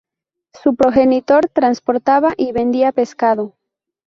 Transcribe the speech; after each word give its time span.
Su 0.63 0.73
progenitor 0.73 1.47
transportaba 1.49 2.33
y 2.35 2.53
vendía 2.53 2.91
pescado. 2.91 3.53